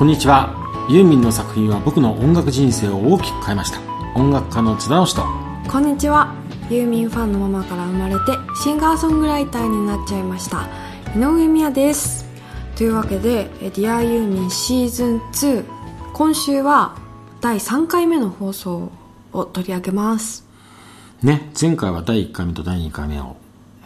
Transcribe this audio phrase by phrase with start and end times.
[0.00, 0.56] こんにちは。
[0.88, 3.80] ユーミンの作品は僕の音楽人生を大きく変えました。
[4.14, 5.22] 音楽家の津田直人。
[5.70, 6.34] こんにちは。
[6.70, 8.32] ユーミンファンのママから生まれて
[8.62, 10.66] シンガーソングライターになっちゃいました。
[11.14, 12.24] 井上美也です。
[12.76, 15.64] というわけで「ディアユーミンシーズン2
[16.14, 16.96] 今週は
[17.42, 18.90] 第3回目の放送
[19.34, 20.46] を取り上げます。
[21.22, 23.36] ね前回は第1回目と第2回目を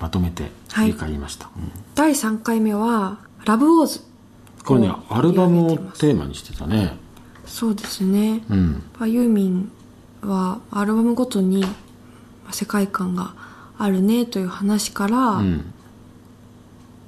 [0.01, 4.01] まとめて振り返りました、はいうん、第3回目は「ラブウォーズ」
[4.65, 6.35] これねアルバムをテーマに。
[6.35, 6.97] してたね
[7.47, 9.71] そうですね、うん、ユーミン
[10.23, 11.65] はアルバムごとに
[12.51, 13.35] 世界観が
[13.77, 15.73] あるねという話から、うん、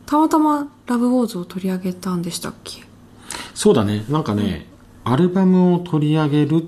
[0.04, 2.82] たまたま「ラブウォーズ」を取り上げたんでしたっけ？
[3.54, 4.04] そうだね。
[4.08, 4.66] なんかね、
[5.06, 6.66] うん、アルバムを取り上げるっ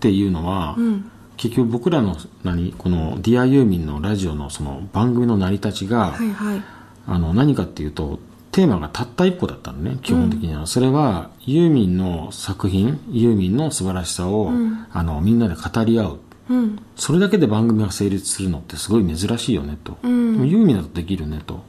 [0.00, 6.62] ていうのは、うん、結局僕らの何この「ディアユーミンのラジオのその番組の成り立ちが、はいはい、
[7.06, 8.18] あの何かっていうと
[8.56, 21.62] テーマがたった一個だったのね基本的には、うん、それはユーミンの作品ユーミンの素晴らしさを、うん、あのみんなで語り合う、うん、それだけで番組が成立するのってすごい珍しいよねと、でもユーミンだとできるねと。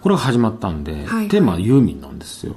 [0.00, 2.56] これが始まったんで、はいはい、テーマはユーミンなんですよ、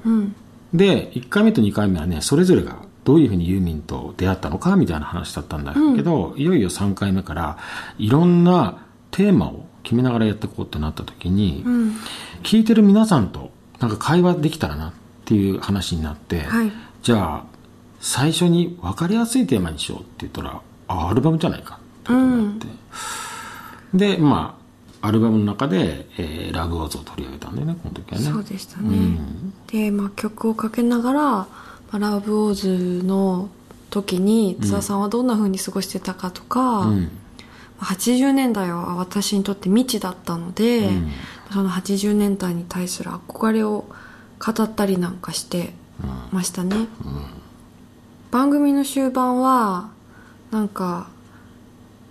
[0.74, 7.60] で1回目と2回目はねそれぞれがどういうふうにユーミンと出会ったのかみたいな話だったんだけど、いよいよ3回目から
[8.00, 11.64] いろんなテーマを決めながらやっていこうってなった時に、
[12.44, 14.94] 聞いてる皆さんとなんか会話できたらなっ
[15.26, 17.46] ていう話になって、はい、じゃあ
[18.00, 22.68] 最初に分かりやすいテーマにしようって言ったらあアルバムじゃないかってことになって、
[23.94, 24.62] うん、でまあ
[25.08, 28.26] アルバムの中で、えー、ラブオーズを取り上げたんだよねこの時はね。
[28.26, 31.48] そうでしたね、うん、で、まあ、曲をかけながら、ま
[31.94, 33.50] あ、ラブオーズの
[33.90, 37.10] 時に津田さんはどんなふうに過ごしてたかとか、うん、
[37.82, 41.12] 80年代は私にとって未知だったので、うん、
[41.52, 43.86] その80年代に対する憧れを
[44.40, 45.74] 語ったりなんかして
[46.32, 46.88] ましたね、うん、
[48.32, 49.90] 番組の終盤は
[50.52, 51.10] なんか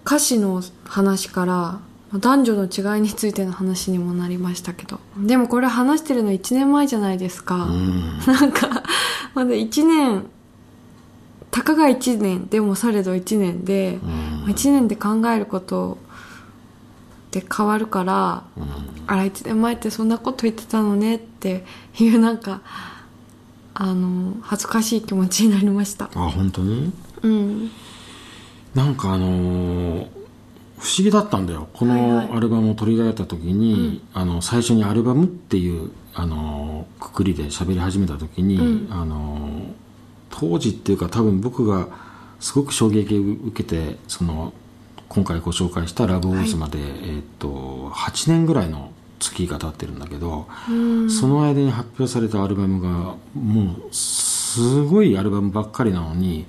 [0.05, 1.81] 歌詞の話から
[2.19, 8.83] 男女の違いについての話にもなりましたけどでもこれ話してるの1年前じゃないですか、うん、なんか
[9.35, 10.27] まだ1年
[11.51, 15.99] たかが1年でもされど1年で、うん、1年で考えること
[17.29, 18.65] って変わるから、うん、
[19.07, 21.65] あら1年前ってそんなこと言ってたのねって
[21.99, 22.63] いうなんか
[23.75, 26.11] あの恥ずかしい気持ちになりました。
[26.15, 26.93] あ本当に？
[27.23, 27.71] うん。
[28.75, 30.07] なんかあのー、
[30.79, 31.69] 不思議だったんだよ。
[31.73, 39.73] このアルバムを取り上げた時に、はいはい、あの最初にアルバムっていうあのー、くくりで喋り始めた時に、うん、あのー、
[40.31, 41.89] 当時っていうか多分僕が
[42.41, 44.53] すごく衝撃を受けてその
[45.09, 50.47] 今回ご紹介した「ラブオーズまで、はい、えー、っと8年ぐらいの月が経ってるんだけど
[51.11, 56.47] その間に発表されたアルバムがもうすごいアルバムばっかりなのに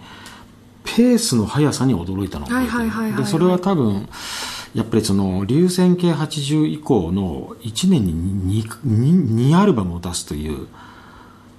[0.83, 2.47] ペースの速さに驚いたの
[3.17, 4.07] でそれは多分
[4.73, 10.67] やっぱりその流線形80以降の1年に 2, 2, アルバムを出すという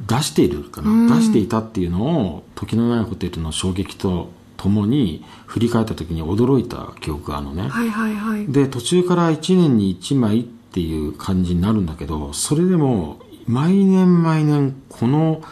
[0.07, 15.43] 出しているかな、出していたっていうのを時のないホテルの衝撃とともに振り返った時に驚いた記憶があるのね、はいはいはい、で途中から1年に1枚っていう感じになるんだけどそれでも毎年毎年この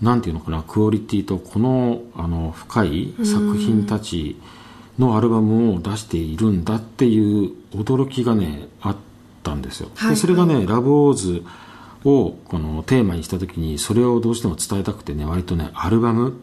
[0.00, 4.40] なんていうのかなクオリティとこのあの深い作品たち
[4.98, 8.96] のアルバムを出しているんだっていう驚きがねあっ
[9.42, 11.44] たんですよ、はいはい、でそれがね「ラブオーズ
[12.04, 16.40] をこのテーマにした時にそれをどうしても伝えたくてね割とねアルバム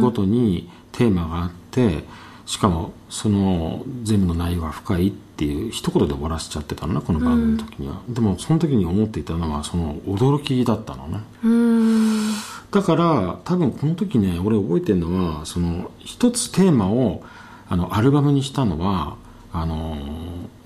[0.00, 2.04] ごとにテーマがあって、
[2.46, 12.32] しかもその全部の内容が深いっていう一言で終わらせちゃってたのねこの番組の時には、うん、でもその時に思っていたのはその驚きだったのね、うん、
[12.70, 17.22] だから多分この時ね俺覚えてるのはその一つテーマを
[17.68, 19.16] あのアルバムにしたのは
[19.52, 19.96] あの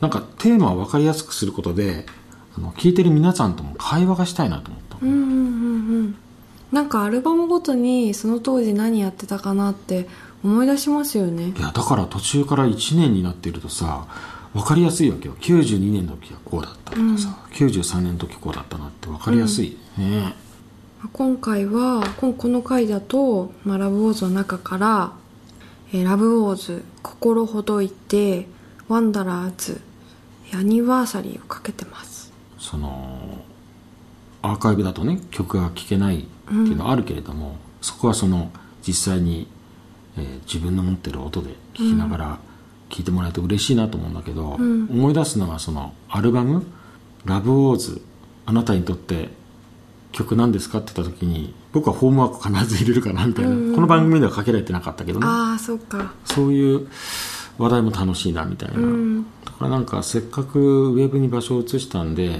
[0.01, 2.05] なんかテーマを分かりやすくすることで
[2.61, 6.17] あの聞いてる皆さんとも会話がしたいなと思った、うんうんうんうん。
[6.71, 10.07] なんかアルバムごとにその当時何やってたかなって
[10.45, 11.53] 思い出しますよね。
[11.57, 14.07] いやだから途中から1年になってるとさ
[14.53, 15.35] 分かりやすいわけよ。
[15.41, 20.35] 92年の時はこうだったとかさ、うん、93年の時こうだったなって分かりやすい、うん、ね
[21.13, 25.13] 今回はこの回だと、まあ、ラブウォーズの中から
[25.93, 28.49] 「えー、ラブウォーズ心ほどいて
[28.89, 29.81] ワンダラーズ
[30.53, 32.20] アニバーサリー」をかけてます
[32.61, 33.19] その
[34.43, 38.53] アーカイブだとね曲が聴けないっていうのはあるけれども、うん、そこはその
[38.87, 39.49] 実際に、
[40.17, 42.39] えー、自分の持ってる音で聴きながら
[42.91, 46.65] 聴いてもらえると嬉しいなと思うんだけど、うん、思い出すのはそのアルバム
[47.25, 48.03] 「ラブウォーズ
[48.47, 49.31] あなたにとって
[50.13, 55.27] 曲なんですかって言った時に僕はホームワーク必ず入れるかなみたいな、この番組ではかけられてなかったけどね。
[55.29, 56.13] ああそうか。
[56.25, 56.89] そういう
[57.59, 58.79] 話題も楽しいなみたいな、
[59.61, 62.31] だからなんかせっかくウェブに場所を移したんで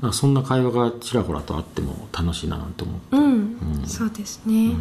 [0.00, 4.80] なんかそんな会話がちらほらとあっても楽しいななんて思って、うん、うん、そうですね、うん、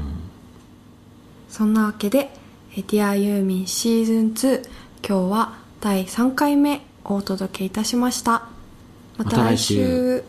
[1.50, 2.30] そんなわけで
[2.77, 4.69] 「ディアユーミンシーズン2」
[5.07, 8.48] 今日は第3回目お届けいたしました。
[9.18, 10.24] また来週